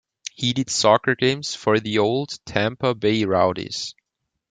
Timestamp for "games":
1.13-1.53